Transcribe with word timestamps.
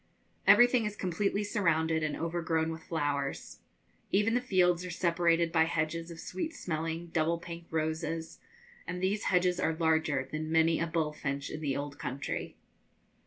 Everything 0.47 0.83
is 0.87 0.95
completely 0.95 1.43
surrounded 1.43 2.01
and 2.01 2.17
overgrown 2.17 2.71
with 2.71 2.81
flowers. 2.83 3.59
Even 4.11 4.33
the 4.33 4.41
fields 4.41 4.83
are 4.83 4.89
separated 4.89 5.51
by 5.51 5.65
hedges 5.65 6.09
of 6.09 6.19
sweet 6.19 6.55
smelling 6.55 7.11
double 7.13 7.37
pink 7.37 7.67
roses, 7.69 8.39
and 8.87 8.99
these 8.99 9.25
hedges 9.25 9.59
are 9.59 9.75
larger 9.75 10.27
than 10.31 10.51
many 10.51 10.79
a 10.79 10.87
'bull 10.87 11.13
finch' 11.13 11.51
in 11.51 11.61
the 11.61 11.77
old 11.77 11.99
country. 11.99 12.55